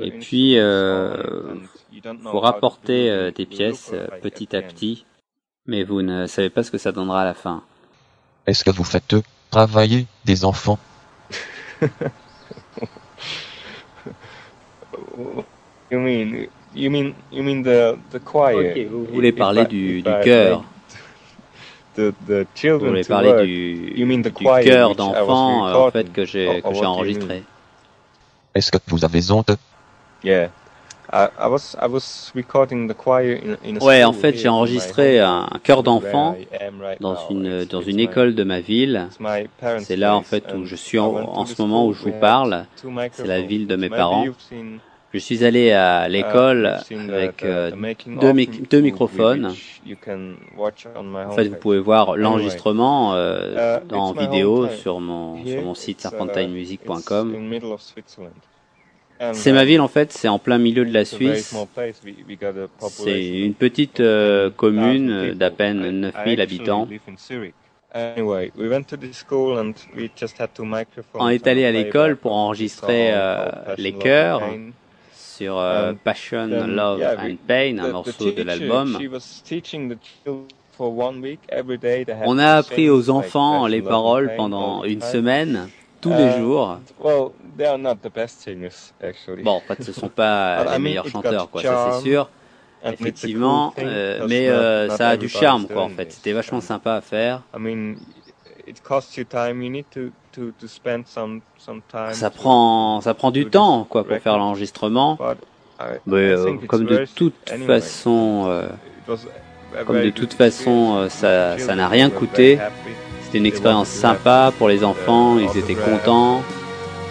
et 0.01 0.11
puis 0.11 0.57
euh, 0.57 1.15
vous 2.03 2.39
rapportez 2.39 3.09
euh, 3.09 3.31
des 3.31 3.45
pièces 3.45 3.91
euh, 3.93 4.07
petit 4.21 4.55
à 4.55 4.61
petit 4.61 5.05
mais 5.67 5.83
vous 5.83 6.01
ne 6.01 6.27
savez 6.27 6.49
pas 6.49 6.63
ce 6.63 6.71
que 6.71 6.77
ça 6.77 6.91
donnera 6.91 7.21
à 7.21 7.25
la 7.25 7.33
fin. 7.33 7.63
Est-ce 8.45 8.63
que 8.63 8.69
vous 8.71 8.83
faites 8.83 9.15
travailler 9.49 10.05
des 10.25 10.45
enfants? 10.45 10.77
You 15.91 15.99
mean 15.99 16.47
you 16.73 16.89
mean 16.89 17.13
you 17.31 17.43
mean 17.43 17.61
the 17.63 17.97
the 18.11 18.19
choir? 18.19 18.73
Vous 18.89 19.05
voulez 19.05 19.29
If 19.29 19.35
parler 19.35 19.61
I- 19.63 19.67
du, 19.67 20.03
chœur, 20.23 20.63
The 21.95 22.11
the 22.27 22.39
vous 22.43 22.45
children 22.55 22.89
voulez 22.89 23.03
to 23.03 23.07
parler 23.07 23.29
work. 23.29 23.43
du, 23.45 23.93
You 23.95 24.05
mean 24.05 24.21
the 24.21 24.25
du 24.29 24.31
choir 24.43 24.61
chœur 24.63 24.89
which 24.89 24.97
I 24.97 25.01
was 25.01 25.13
d'enfants 25.13 25.67
euh, 25.67 25.73
en 25.73 25.91
fait 25.91 25.97
recording? 25.99 26.11
que 26.13 26.25
j'ai 26.25 26.85
enregistré. 26.85 27.43
Est-ce 28.53 28.71
que 28.71 28.77
vous 28.87 29.05
avez 29.05 29.31
honte? 29.31 29.51
Yeah. 30.23 30.49
I, 31.13 31.27
I 31.39 31.47
was 31.47 31.77
I 31.79 31.85
was 31.87 32.31
recording 32.35 32.87
the 32.89 32.95
choir 32.95 33.21
in, 33.37 33.57
in 33.63 33.77
a 33.77 33.83
Ouais, 33.83 34.03
en 34.03 34.11
fait, 34.11 34.33
j'ai 34.35 34.47
in 34.47 34.51
my 34.51 34.57
enregistré 34.57 35.19
un 35.19 35.47
chœur 35.63 35.83
d'enfants 35.83 36.35
right 36.81 36.99
dans 36.99 37.15
une 37.29 37.45
It's- 37.61 37.67
dans 37.69 37.79
it's 37.81 37.89
une 37.89 37.97
my- 37.97 38.03
école 38.03 38.33
de 38.33 38.43
ma 38.43 38.59
ville. 38.59 39.07
C'est 39.79 39.95
là 39.97 40.15
en 40.15 40.23
fait 40.23 40.43
où 40.55 40.65
je 40.65 40.75
suis 40.75 40.97
I 40.97 41.01
en, 41.01 41.45
ce 41.45 41.61
moment 41.61 41.85
où 41.87 41.93
je 41.93 42.01
vous 42.03 42.11
parle. 42.19 42.65
C'est 43.11 43.27
la 43.27 43.41
ville 43.41 43.67
de 43.67 43.75
mes 43.75 43.89
parents. 43.89 44.25
Je 45.13 45.19
suis 45.19 45.45
allé 45.45 45.71
à 45.71 46.07
uh, 46.07 46.11
l'école 46.11 46.77
the- 46.89 47.09
avec 47.09 47.43
euh, 47.45 47.71
deux 47.71 48.33
mic- 48.33 48.71
microphones. 48.81 49.53
En 51.27 51.31
fait, 51.31 51.47
vous 51.47 51.55
pouvez 51.55 51.79
voir 51.79 52.17
l'enregistrement 52.17 53.13
euh, 53.15 53.79
Uh, 53.79 53.93
en 53.93 54.11
it's 54.11 54.19
my 54.19 54.27
vidéo 54.27 54.67
sur 54.67 54.99
mon 54.99 55.45
sur 55.45 55.61
mon 55.61 55.73
site 55.73 55.99
uh, 55.99 56.01
serpentinemusic.com. 56.01 57.35
And, 59.17 59.33
C'est 59.33 59.53
ma 59.53 59.63
uh, 59.63 59.67
ville 59.67 59.79
en 59.79 59.87
fait, 59.87 60.11
c'est 60.11 60.27
en 60.27 60.39
plein 60.39 60.57
milieu 60.57 60.83
de 60.83 60.91
la 60.91 61.05
Suisse. 61.05 61.55
C'est 62.81 63.39
une 63.39 63.53
petite 63.53 64.01
euh, 64.01 64.49
commune 64.49 65.05
1000 65.05 65.11
euh, 65.11 65.21
people. 65.21 65.37
d'à 65.37 65.51
peine 65.51 65.77
I- 65.77 65.87
I 65.87 65.91
9000 65.91 66.41
actually 66.41 66.41
habitants. 66.41 66.87
On 71.17 71.29
est 71.29 71.47
allé 71.47 71.63
à 71.63 71.71
l'école 71.71 72.17
pour 72.17 72.33
enregistrer 72.33 73.11
euh, 73.13 73.49
les 73.77 73.93
chœurs. 73.93 74.41
Sur 75.35 75.57
euh, 75.57 75.91
Um, 75.91 75.97
Passion, 75.97 76.49
then, 76.49 76.75
Love 76.75 76.99
yeah, 76.99 77.15
and 77.19 77.35
Pain, 77.47 77.77
un 77.79 77.89
The- 77.89 77.91
morceau 77.91 78.31
de 78.31 78.43
l'album. 78.43 78.97
On 82.25 82.37
a 82.39 82.53
appris 82.55 82.89
aux 82.89 83.09
enfants 83.09 83.67
les 83.67 83.81
paroles 83.81 84.31
pendant 84.35 84.83
une 84.83 85.01
semaine, 85.01 85.69
tous 86.01 86.11
Uh, 86.11 86.17
les 86.17 86.37
jours. 86.37 86.79
Well, 87.03 87.29
they 87.57 87.65
are 87.65 87.77
not 87.77 87.95
the 88.01 88.13
best 88.13 88.41
singers, 88.41 88.93
actually. 89.01 89.43
Bon, 89.43 89.51
en 89.53 89.61
fait, 89.61 89.83
ce 89.83 89.91
sont 89.91 90.09
pas 90.09 90.63
les 90.73 90.79
meilleurs 90.79 91.07
chanteurs, 91.07 91.49
quoi, 91.49 91.61
ça 91.61 91.91
c'est 91.93 92.09
sûr. 92.09 92.29
Effectivement, 92.83 93.73
euh, 93.79 94.25
mais 94.27 94.47
euh, 94.47 94.89
ça 94.89 95.09
a 95.09 95.17
du 95.17 95.27
charme, 95.27 95.65
quoi, 95.67 95.83
en 95.83 95.89
fait. 95.89 96.11
C'était 96.11 96.33
vachement 96.33 96.61
sympa 96.61 96.95
à 96.95 97.01
faire. 97.01 97.41
To 100.35 100.51
to 100.59 100.67
spend 100.67 101.07
some 101.07 101.39
some 101.57 101.81
time. 101.89 102.13
Ça 102.13 102.29
prend, 102.29 102.99
ça 102.99 103.13
prend 103.13 103.31
du 103.31 103.45
temps, 103.45 103.85
quoi, 103.89 104.03
pour 104.03 104.17
faire 104.17 104.37
l'enregistrement. 104.37 105.17
Mais 106.05 106.29
euh, 106.31 106.55
comme 106.67 106.85
de 106.85 107.05
toute 107.15 107.49
façon, 107.65 108.45
euh, 108.47 108.67
comme 109.85 110.01
de 110.01 110.09
toute 110.09 110.33
façon, 110.33 110.95
euh, 110.97 111.09
ça, 111.09 111.57
ça 111.57 111.75
n'a 111.75 111.87
rien 111.87 112.09
coûté. 112.09 112.59
C'était 113.23 113.37
une 113.37 113.45
expérience 113.45 113.87
sympa 113.87 114.51
pour 114.57 114.67
les 114.67 114.83
enfants. 114.83 115.37
Ils 115.39 115.57
étaient 115.57 115.75
contents. 115.75 116.41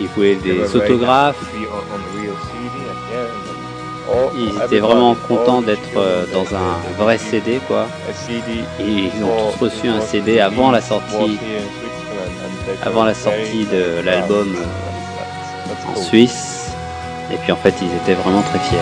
Ils 0.00 0.08
voulaient 0.08 0.36
des 0.36 0.76
autographes. 0.76 1.42
Ils 4.36 4.64
étaient 4.64 4.80
vraiment 4.80 5.14
contents 5.14 5.62
d'être 5.62 5.94
dans 6.32 6.54
un 6.54 7.02
vrai 7.02 7.16
CD, 7.16 7.58
quoi. 7.66 7.86
Et 8.80 8.84
ils 8.84 9.24
ont 9.24 9.50
tous 9.58 9.64
reçu 9.64 9.88
un 9.88 10.00
CD 10.00 10.40
avant 10.40 10.70
la 10.70 10.80
sortie, 10.80 11.38
avant 12.82 13.00
were 13.02 13.06
la 13.06 13.14
sortie 13.14 13.64
de 13.66 13.82
proud. 13.94 14.04
l'album 14.04 14.56
euh, 14.56 15.94
en. 15.94 15.96
Suisse. 15.96 16.72
Et 17.32 17.36
puis 17.36 17.52
en 17.52 17.56
fait, 17.56 17.74
ils 17.80 17.94
étaient 17.96 18.14
vraiment 18.14 18.42
très 18.42 18.58
fiers. 18.58 18.78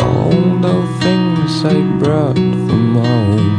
All 0.00 0.60
the 0.60 0.76
things 1.00 1.64
I 1.64 1.80
brought 1.98 2.36
from 2.36 2.96
home, 2.96 3.57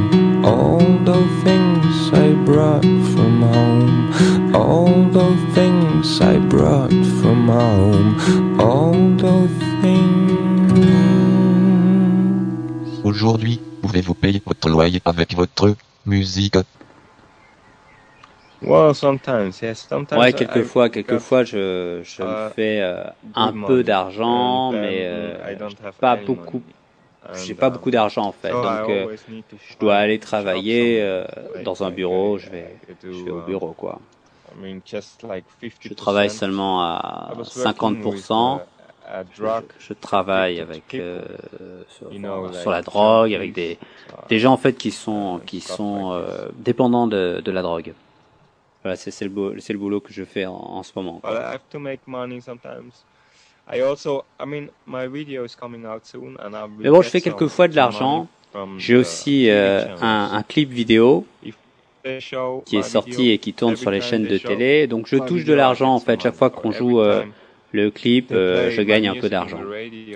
all 0.49 0.79
the 1.05 1.21
things 1.43 1.95
I 2.11 2.33
brought 2.45 2.83
from 3.13 3.33
home, 3.55 4.11
all 4.55 4.89
the 5.17 5.29
things 5.53 6.19
I 6.21 6.37
brought 6.53 6.99
from 7.21 7.47
home, 7.47 8.17
all 8.59 8.93
the 9.23 9.37
things. 9.81 10.39
Aujourd'hui, 13.03 13.59
pouvez-vous 13.81 14.15
payer 14.15 14.41
votre 14.45 14.69
loyer 14.69 15.01
avec 15.05 15.35
votre 15.35 15.75
musique? 16.05 16.57
Well, 18.61 18.93
sometimes, 18.93 19.61
yes, 19.61 19.87
sometimes 19.87 20.19
Ouais, 20.19 20.33
quelquefois, 20.33 20.87
I 20.87 20.91
quelquefois, 20.91 21.43
je, 21.45 22.01
je 22.03 22.21
uh, 22.23 22.49
fais 22.53 22.81
euh, 22.81 23.03
un 23.35 23.53
peu 23.65 23.83
d'argent, 23.83 24.71
mais 24.73 25.05
euh, 25.05 25.37
I 25.49 25.55
don't 25.55 25.75
have 25.81 25.93
pas 25.99 26.17
beaucoup. 26.17 26.57
money. 26.59 26.78
J'ai 27.33 27.53
And, 27.53 27.57
pas 27.57 27.67
um, 27.67 27.73
beaucoup 27.73 27.91
d'argent 27.91 28.23
en 28.23 28.31
fait, 28.31 28.51
donc 28.51 28.89
euh, 28.89 29.15
je 29.69 29.77
dois 29.77 29.97
aller 29.97 30.19
travailler 30.19 31.01
euh, 31.01 31.25
dans 31.63 31.83
un 31.83 31.91
bureau. 31.91 32.37
Je 32.37 32.49
vais, 32.49 32.75
je 33.03 33.29
au 33.29 33.41
bureau 33.41 33.73
quoi. 33.73 33.99
I 34.51 34.61
mean, 34.61 34.81
just 34.85 35.21
like 35.23 35.45
50%. 35.61 35.71
Je 35.81 35.93
travaille 35.93 36.29
seulement 36.29 36.81
à 36.81 37.31
I 37.33 37.37
was 37.37 37.55
working 37.55 38.03
with, 38.03 38.29
50%. 38.29 38.57
uh, 38.57 38.59
a 39.09 39.23
drug 39.23 39.65
Je, 39.79 39.87
je 39.87 39.93
travaille 39.93 40.59
avec 40.59 40.93
euh, 40.93 41.21
sur, 41.89 42.71
la 42.71 42.81
drogue, 42.81 43.33
avec 43.33 43.53
des, 43.53 43.77
des 44.29 44.39
gens 44.39 44.53
en 44.53 44.57
fait 44.57 44.73
qui 44.73 44.91
sont 44.91 45.41
qui 45.45 45.63
euh, 45.79 46.49
dépendants 46.55 47.07
de, 47.07 47.41
de 47.43 47.51
la 47.51 47.61
drogue. 47.61 47.93
Voilà, 48.83 48.95
c'est 48.95 49.21
le, 49.21 49.77
boulot 49.77 49.99
que 49.99 50.13
je 50.13 50.23
fais 50.23 50.45
en, 50.45 50.53
en 50.53 50.83
ce 50.83 50.93
moment. 50.95 51.19
quoi. 51.19 51.59
Mais 56.79 56.89
bon, 56.89 57.01
je 57.01 57.09
fais 57.09 57.21
quelquefois 57.21 57.67
de 57.67 57.75
l'argent. 57.75 58.27
J'ai 58.77 58.95
the 58.95 58.95
aussi 58.95 59.49
euh, 59.49 59.85
un, 60.01 60.29
un 60.33 60.43
clip 60.43 60.69
vidéo 60.71 61.25
qui 62.65 62.77
est 62.77 62.81
sorti 62.81 63.29
et 63.29 63.37
qui 63.37 63.53
tourne 63.53 63.75
sur 63.75 63.91
les 63.91 64.01
chaînes 64.01 64.25
de 64.25 64.37
télé. 64.37 64.87
Donc 64.87 65.07
je 65.07 65.17
touche 65.17 65.45
de 65.45 65.53
l'argent 65.53 65.93
en 65.93 65.99
fait 65.99 66.19
chaque 66.21 66.35
fois 66.35 66.49
qu'on 66.49 66.71
joue 66.71 66.99
euh, 66.99 67.23
le 67.71 67.91
clip, 67.91 68.31
euh, 68.31 68.71
je 68.71 68.81
my 68.81 68.87
gagne 68.87 69.07
un 69.07 69.13
music 69.13 69.21
peu 69.21 69.29
d'argent. 69.29 69.59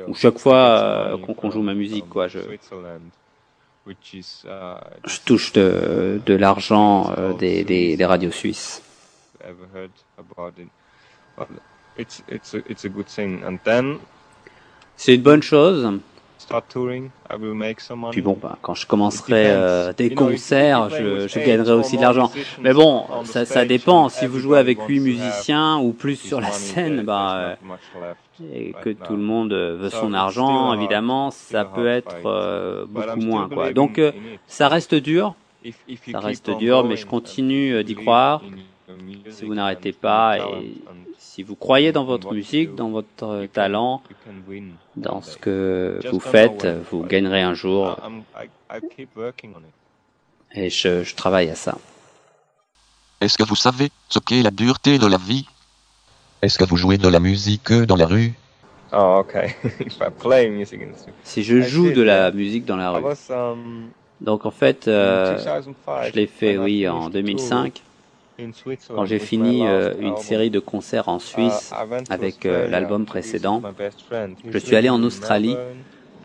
Ou 0.07 0.15
chaque 0.15 0.39
fois 0.39 1.19
qu'on 1.37 1.51
joue 1.51 1.61
ma 1.61 1.75
musique, 1.75 2.09
quoi, 2.09 2.27
je, 2.27 2.39
uh, 2.39 3.93
je 5.05 5.19
touche 5.25 5.53
de, 5.53 6.19
de 6.25 6.33
l'argent 6.33 7.13
des, 7.37 7.63
des, 7.63 7.97
des 7.97 8.05
radios 8.05 8.31
suisses. 8.31 8.81
Ever 11.97 12.05
heard 12.05 12.29
about 12.29 12.29
it. 12.29 12.29
But 12.29 12.31
it's 12.31 12.53
it's 12.53 12.53
a 12.53 12.71
it's 12.71 12.85
a 12.85 12.89
good 12.89 13.07
thing. 13.07 13.43
And 13.43 13.57
then 13.63 13.99
C'est 14.95 15.15
une 15.15 15.23
bonne 15.23 15.41
chose. 15.41 16.01
start 16.43 16.65
touring. 16.69 17.09
I 17.29 17.35
will 17.35 17.53
make 17.53 17.79
some 17.79 17.99
money. 17.99 18.11
Puis 18.11 18.21
bon, 18.21 18.37
bah, 18.39 18.57
quand 18.61 18.73
je 18.73 18.85
commencerai 18.85 19.45
euh, 19.47 19.93
des 19.93 20.13
concerts, 20.13 20.89
je, 20.89 21.27
je 21.27 21.39
gagnerai 21.39 21.71
aussi 21.71 21.95
de 21.97 22.01
l'argent. 22.01 22.31
Mais 22.61 22.73
bon, 22.73 23.05
ça, 23.23 23.45
ça 23.45 23.65
dépend. 23.65 24.09
Si 24.09 24.27
vous 24.27 24.39
jouez 24.39 24.59
avec 24.59 24.79
huit 24.87 24.99
musiciens 24.99 25.77
ou 25.77 25.93
plus 25.93 26.17
sur 26.17 26.41
la 26.41 26.51
scène, 26.51 27.03
bah, 27.03 27.35
euh, 27.37 27.55
et 28.53 28.73
que 28.81 28.89
tout 28.89 29.15
le 29.15 29.21
monde 29.21 29.53
veut 29.53 29.89
son 29.89 30.13
argent, 30.13 30.73
évidemment, 30.73 31.31
ça 31.31 31.65
peut 31.65 31.87
être 31.87 32.25
euh, 32.25 32.85
beaucoup 32.87 33.19
moins. 33.19 33.49
Quoi. 33.49 33.73
Donc, 33.73 34.01
ça 34.47 34.67
reste 34.67 34.95
dur. 34.95 35.35
ça 36.11 36.19
reste 36.19 36.49
dur, 36.57 36.83
mais 36.83 36.97
je 36.97 37.05
continue, 37.05 37.83
d'y 37.83 37.95
croire. 37.95 38.41
Si 39.29 39.45
vous 39.45 39.55
n'arrêtez 39.55 39.93
pas 39.93 40.37
et 40.37 40.75
si 41.23 41.41
vous 41.41 41.55
croyez 41.55 41.91
dans 41.91 42.03
votre 42.03 42.33
musique, 42.33 42.75
dans 42.75 42.89
votre 42.89 43.47
talent, 43.47 44.03
dans 44.95 45.21
ce 45.21 45.37
que 45.37 45.99
vous 46.11 46.19
faites, 46.19 46.67
vous 46.91 47.03
gagnerez 47.03 47.41
un 47.41 47.53
jour. 47.53 47.97
Et 50.55 50.69
je, 50.69 51.03
je 51.03 51.15
travaille 51.15 51.49
à 51.49 51.55
ça. 51.55 51.77
Est-ce 53.21 53.37
que 53.37 53.43
vous 53.43 53.55
savez 53.55 53.89
ce 54.09 54.19
qu'est 54.19 54.43
la 54.43 54.51
dureté 54.51 54.99
de 54.99 55.07
la 55.07 55.17
vie? 55.17 55.47
Est-ce 56.41 56.59
que 56.59 56.65
vous 56.65 56.77
jouez 56.77 56.97
de 56.97 57.07
la 57.07 57.19
musique 57.19 57.71
dans 57.71 57.95
la 57.95 58.05
rue 58.05 58.33
Oh, 58.91 59.21
okay. 59.21 59.55
If 59.79 59.97
I 60.01 60.09
play 60.11 60.49
music 60.51 60.81
in 60.83 60.91
the 60.91 60.99
street. 60.99 61.13
Si 61.23 61.41
je 61.41 61.61
joue 61.61 61.91
de 61.91 62.03
la 62.03 62.31
musique 62.31 62.65
dans 62.65 62.75
la 62.75 62.91
I 62.91 62.95
rue. 62.97 63.03
was 63.03 63.31
um, 63.31 63.89
Donc 64.21 64.45
en 64.45 64.51
fait, 64.51 64.87
euh, 64.87 65.35
in 65.35 65.61
2005, 65.61 66.09
je 66.09 66.13
l'ai 66.13 66.27
fait, 66.27 66.57
oui, 66.59 66.87
en 66.87 67.09
the 67.09 67.13
2005, 67.13 67.21
tour 67.23 67.23
in 67.23 67.41
Switzerland 67.43 67.92
quand 68.95 69.05
j'ai 69.05 69.19
fini 69.19 69.67
euh, 69.67 69.93
une 69.99 70.17
série 70.17 70.49
de 70.49 70.59
concerts 70.59 71.07
en 71.09 71.19
Suisse 71.19 71.71
went 71.89 72.03
to 72.03 72.13
avec 72.13 72.45
euh, 72.45 72.67
l'album 72.67 73.05
précédent. 73.05 73.61
Je 74.51 74.57
suis 74.57 74.75
allé 74.75 74.89
en 74.89 75.01
Australie 75.03 75.55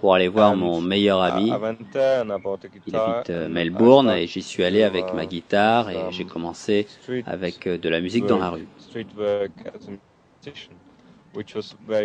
pour 0.01 0.15
aller 0.15 0.29
voir 0.29 0.55
mon 0.57 0.81
meilleur 0.81 1.23
ami. 1.23 1.49
I- 1.49 1.55
I 1.55 1.59
went 1.59 1.77
there 1.93 2.21
and 2.23 2.31
I 2.31 2.39
bought 2.39 2.65
a 2.65 2.69
Il 2.87 2.97
habite 2.97 3.31
euh, 3.31 3.47
I 3.47 3.53
Melbourne 3.53 4.11
et 4.11 4.27
j'y 4.27 4.43
suis 4.43 4.65
allé 4.65 4.83
avec 4.83 5.13
ma 5.15 5.27
guitare 5.27 5.91
et 5.91 5.97
j'ai 6.11 6.25
commencé 6.25 6.87
avec 7.27 7.69
de 7.69 7.89
la 7.89 8.01
musique 8.01 8.27
dans 8.27 8.39
la 8.39 8.51
rue. 8.51 8.67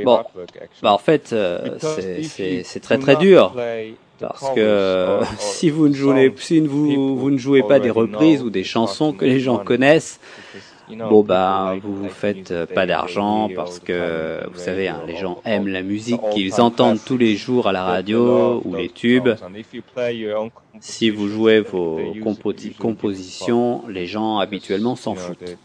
Bon. 0.04 0.16
hard 0.18 0.28
work 0.36 0.50
actually. 0.56 0.82
Bah 0.82 0.94
en 0.94 0.98
fait, 0.98 1.32
euh, 1.34 1.78
c'est- 1.80 2.80
très 2.82 2.98
très 2.98 3.16
dur 3.16 3.54
parce 4.20 4.50
que 4.52 4.60
euh, 4.60 5.24
si 5.38 5.70
vous 5.70 5.88
ne 5.88 5.94
jouez, 5.94 6.34
si 6.38 6.60
vous, 6.62 7.18
vous 7.18 7.30
ne 7.32 7.38
jouez 7.38 7.64
pas 7.64 7.80
des 7.80 7.90
reprises 7.90 8.42
ou 8.44 8.50
des 8.50 8.64
chansons 8.64 9.14
que 9.14 9.26
les 9.26 9.40
gens 9.40 9.58
connaissent, 9.58 10.20
bon 10.90 11.24
bah 11.24 11.76
vous 11.82 11.96
vous 11.96 12.10
faites 12.10 12.52
euh, 12.52 12.66
pas 12.66 12.86
d'argent 12.86 13.50
parce 13.56 13.80
que 13.80 14.42
vous 14.52 14.60
savez, 14.60 14.88
hein, 14.90 15.02
les 15.08 15.16
gens 15.18 15.42
aiment 15.46 15.68
la 15.68 15.82
musique 15.82 16.22
qu'ils 16.34 16.62
entendent 16.62 17.00
tous 17.04 17.18
les 17.18 17.36
jours 17.36 17.68
à 17.68 17.72
la 17.72 17.84
radio 17.84 18.62
ou 18.66 18.76
les 18.76 18.90
tubes. 18.90 19.36
songs. 19.36 19.48
And 19.48 19.56
if 19.56 19.74
you 19.74 19.82
play 19.94 20.18
your 20.18 20.40
own 20.42 20.50
Si 20.80 21.10
vous 21.10 21.28
jouez 21.28 21.62
vos 21.62 22.00
compositions, 22.80 23.84
les 23.88 24.06
gens 24.06 24.38
habituellement 24.40 24.96
s'en 24.96 25.16
foutent. 25.16 25.56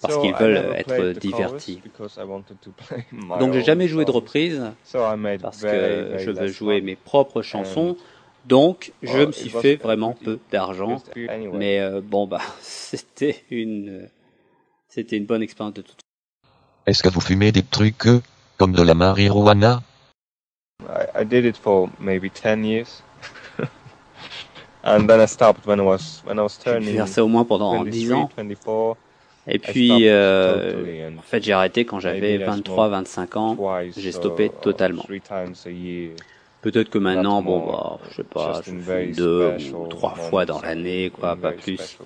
They- 0.00 0.08
they 0.08 0.14
wanna 0.14 0.14
be 0.14 0.14
entertained. 0.14 0.14
Parce 0.14 0.14
So 0.14 0.20
qu'ils 0.20 0.30
I 0.30 0.38
veulent 0.38 0.54
never 0.54 0.78
être 0.78 1.18
divertis. 1.20 1.76
covers 1.76 1.82
because 1.82 2.16
I 2.18 2.24
wanted 2.24 2.60
to 2.60 2.70
play 2.70 3.04
my 3.12 3.38
Donc 3.38 3.52
j'ai 3.52 3.58
own 3.60 3.64
jamais 3.64 3.88
joué 3.88 4.04
de 4.04 4.10
songs. 4.12 4.20
reprise 4.20 4.62
So 4.84 4.98
I 5.00 5.16
made 5.16 5.40
parce 5.42 5.60
very, 5.60 6.10
que 6.12 6.18
je 6.18 6.30
veux 6.30 6.48
jouer 6.48 6.74
money. 6.80 6.86
mes 6.92 6.96
propres 6.96 7.42
chansons. 7.42 7.96
Donc 8.46 8.92
je 9.02 9.18
me 9.18 9.32
suis 9.32 9.48
it 9.48 9.54
was 9.54 9.60
fait 9.62 9.74
a 9.74 9.82
vraiment 9.82 10.10
good- 10.12 10.24
peu 10.24 10.38
d'argent. 10.50 11.02
Mais 11.52 11.80
euh, 11.80 12.00
bon 12.00 12.26
bah 12.26 12.40
c'était 12.60 13.42
une 13.50 14.08
c'était 14.88 15.16
une 15.16 15.26
bonne 15.26 15.42
expérience 15.42 15.74
de 15.74 15.82
toute 15.82 16.00
Est-ce 16.86 17.02
que 17.02 17.08
vous 17.10 17.20
fumez 17.20 17.52
des 17.52 17.62
trucs 17.62 18.06
euh, 18.06 18.22
comme 18.56 18.72
de 18.72 18.82
la 18.82 18.94
marijuana? 18.94 19.82
I, 20.88 21.22
I 21.22 21.24
did 21.26 21.44
it 21.44 21.56
for 21.56 21.90
maybe 22.00 22.30
10 22.30 22.64
years. 22.64 23.02
and 24.84 25.06
then 25.06 25.20
I 25.20 25.26
stopped 25.26 25.66
when 25.66 25.80
I 25.80 25.82
was 25.82 26.22
when 26.24 26.38
I 26.38 26.42
was 26.42 26.56
J'ai 26.64 26.70
turning 26.70 26.96
fait 26.98 27.06
ça 27.06 27.24
au 27.24 27.28
moins 27.28 27.44
pendant 27.44 27.84
10 27.84 28.12
ans. 28.12 28.30
23, 28.36 28.44
24. 28.44 28.96
Et 29.48 29.56
I 29.56 29.58
puis 29.58 29.86
stopped 29.86 30.06
euh, 30.06 31.10
en 31.18 31.22
fait 31.22 31.42
j'ai 31.42 31.52
arrêté 31.52 31.84
quand 31.84 32.00
j'avais 32.00 32.20
maybe 32.20 32.42
I 32.42 32.44
23 32.44 32.88
smoked 32.88 32.90
25 32.90 33.36
ans. 33.36 33.56
j'ai 33.96 34.12
stoppé 34.12 34.50
totalement. 34.50 35.06
Peut-être 36.60 36.90
que 36.90 36.98
maintenant 36.98 37.42
bon 37.42 37.66
bah 37.66 37.98
je 38.10 38.16
sais 38.16 38.24
pas, 38.24 38.60
je 38.64 38.70
fume 38.70 39.12
deux 39.12 39.54
ou 39.74 39.86
trois 39.86 40.14
fois 40.14 40.44
dans 40.44 40.60
l'année 40.60 41.10
quoi, 41.10 41.36
pas 41.36 41.52
plus 41.52 41.98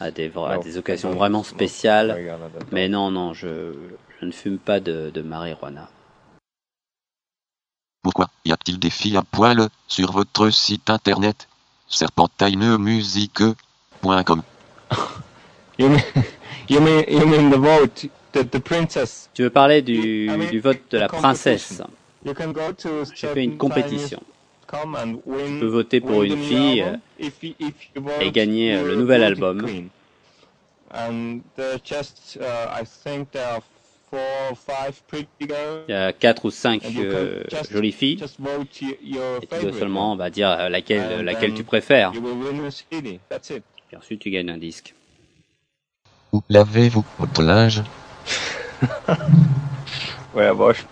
à 0.00 0.10
des 0.10 0.30
à 0.36 0.58
occasions 0.78 1.10
don't 1.10 1.18
vraiment 1.18 1.42
smoke 1.42 1.56
spéciales. 1.56 2.08
marijuana 2.08 2.34
at 2.34 2.44
all. 2.44 2.66
Mais 2.72 2.88
non, 2.88 3.10
non, 3.10 3.34
je, 3.34 3.74
je 4.20 4.26
ne 4.26 4.30
fume 4.30 4.58
pas 4.58 4.80
de, 4.80 5.10
de 5.12 5.22
marijuana. 5.22 5.88
Pourquoi 8.02 8.28
y 8.44 8.52
a-t-il 8.52 8.78
des 8.78 8.90
filles 8.90 9.16
à 9.16 9.22
poil 9.22 9.68
sur 9.88 10.12
votre 10.12 10.50
site 10.50 10.88
internet? 10.88 11.48
Serpentaineumusique.com 11.88 14.42
You 16.68 16.80
mean, 16.80 17.04
you 17.08 17.26
mean, 17.26 17.50
the 17.50 17.58
vote, 17.58 18.08
the, 18.32 18.44
the 18.44 18.60
princess? 18.60 19.30
Tu 19.34 19.42
veux 19.42 19.50
parler 19.50 19.80
du, 19.80 20.28
du 20.50 20.60
vote 20.60 20.80
de 20.90 20.98
la 20.98 21.08
princesse 21.08 21.82
You 22.24 22.34
can 22.34 22.52
go 22.52 22.72
to 22.72 23.04
J'ai 23.14 23.28
fait 23.28 23.44
une 23.44 23.56
compétition. 23.56 24.20
Tu 24.70 25.60
peux 25.60 25.66
voter 25.66 26.00
pour 26.00 26.24
une 26.24 26.36
fille 26.36 26.84
vote 27.96 28.12
et 28.20 28.30
gagner 28.30 28.74
euh, 28.74 28.86
le 28.86 28.96
nouvel 28.96 29.22
album. 29.22 29.62
queen. 29.64 29.88
And 30.92 31.40
there's 31.56 31.80
just, 31.82 32.38
I 32.40 32.84
think 32.84 33.30
there 33.30 33.46
are 33.46 33.62
four 34.10 34.20
or 34.50 34.56
five 34.56 35.00
pretty 35.06 35.28
girls. 35.40 35.84
Il 35.88 35.92
y 35.92 35.94
a 35.94 36.12
quatre 36.12 36.44
ou 36.44 36.50
cinq 36.50 36.82
euh, 36.98 37.44
jolies 37.70 37.92
filles. 37.92 38.22
Et 38.22 39.46
tu 39.46 39.62
dois 39.62 39.72
seulement 39.72 40.16
bah, 40.16 40.28
dire 40.28 40.50
euh, 40.50 40.68
laquelle, 40.68 41.24
laquelle 41.24 41.54
tu 41.54 41.64
préfères. 41.64 42.12
Et 43.90 43.96
ensuite, 43.96 44.20
tu 44.20 44.30
gagnes 44.30 44.50
un 44.50 44.58
disque. 44.58 44.94
Où 46.32 46.42
lavez-vous 46.48 47.04
votre 47.18 47.42
linge? 47.42 47.82
Where 50.34 50.54
wash. 50.56 50.84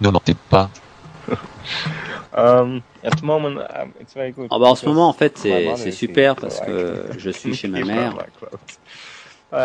Ne 0.00 0.10
mentez 0.10 0.34
pas. 0.50 0.68
Um, 2.34 2.80
at 3.04 3.10
the 3.10 3.22
moment, 3.24 3.58
um, 3.58 3.92
it's 4.00 4.14
very 4.14 4.32
good. 4.32 4.48
Ah 4.50 4.58
bah, 4.58 4.68
en 4.68 4.74
ce 4.74 4.86
moment, 4.86 5.06
en 5.08 5.12
fait, 5.12 5.36
c'est 5.76 5.90
super 5.92 6.34
parce 6.34 6.60
que 6.60 7.04
je 7.18 7.30
suis 7.30 7.54
chez 7.54 7.68
ma 7.68 7.84
mère. 7.84 8.14
Uh, 9.52 9.56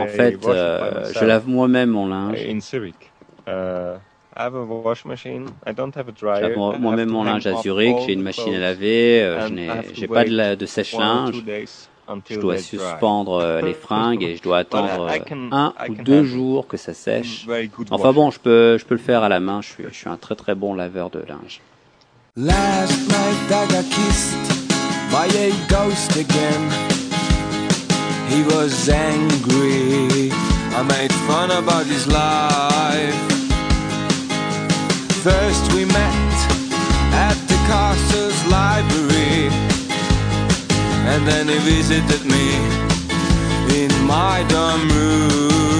En 0.00 0.06
fait, 0.06 0.38
euh, 0.48 1.12
je 1.12 1.24
lave 1.26 1.46
moi-même 1.46 1.90
mon 1.90 2.06
linge. 2.08 2.38
in 2.48 2.60
Zurich. 2.60 3.12
Uh, 3.46 3.98
I 4.34 4.44
have 4.44 4.54
a 4.54 4.64
wash 4.64 5.04
machine. 5.04 5.46
I 5.66 5.72
don't 5.74 5.94
have 5.94 6.08
a 6.08 6.12
dryer. 6.12 6.36
Je 6.40 6.42
lave 6.48 6.56
moi- 6.56 6.70
I 6.72 6.74
have 6.76 6.80
moi-même 6.80 7.10
mon 7.10 7.24
linge 7.24 7.46
à 7.46 7.60
Zurich. 7.62 7.98
J'ai 8.06 8.14
une 8.14 8.22
machine 8.22 8.54
à 8.54 8.58
laver. 8.58 9.22
euh, 9.22 9.46
Je 9.46 9.52
n'ai 10.00 10.08
pas 10.08 10.24
de, 10.24 10.54
de 10.54 10.66
sèche-linge. 10.66 11.34
Je 12.28 12.38
dois 12.38 12.58
suspendre 12.58 13.34
euh, 13.34 13.60
les 13.60 13.74
fringues 13.74 14.22
et 14.22 14.36
je 14.36 14.42
dois 14.42 14.58
attendre 14.58 15.08
I 15.10 15.20
euh, 15.20 15.48
un 15.50 15.72
ou 15.88 15.94
deux 15.94 16.24
jours 16.24 16.66
que 16.66 16.76
ça 16.76 16.94
sèche. 16.94 17.46
Very 17.46 17.68
good 17.68 17.88
Enfin 17.90 18.12
bon, 18.12 18.30
je 18.30 18.40
peux, 18.40 18.78
je 18.78 18.84
peux 18.84 18.94
le 18.94 19.00
faire 19.00 19.22
à 19.22 19.28
la 19.28 19.40
main. 19.40 19.60
Je 19.62 19.68
suis, 19.68 19.84
je 19.88 19.94
suis 19.94 20.08
un 20.08 20.16
très 20.16 20.34
très 20.34 20.54
bon 20.54 20.74
laveur 20.74 21.10
de 21.10 21.20
linge. 21.20 21.60
Last 22.36 23.08
night 23.08 23.50
I 23.50 23.66
got 23.68 23.84
kissed 23.90 24.34
by 25.10 25.26
a 25.36 25.50
ghost 25.68 26.16
again. 26.16 26.70
He 28.28 28.42
was 28.44 28.88
angry. 28.88 30.32
I 30.74 30.82
made 30.82 31.12
fun 31.28 31.50
about 31.50 31.84
his 31.84 32.06
life. 32.06 33.14
First 35.22 35.72
we 35.74 35.84
met 35.84 36.34
at 37.12 37.36
the 37.46 37.58
castle's 37.68 38.46
library. 38.46 39.71
And 41.04 41.26
then 41.26 41.48
he 41.48 41.58
visited 41.58 42.24
me 42.24 42.46
in 43.82 43.90
my 44.06 44.44
dorm 44.48 44.88
room. 44.88 45.71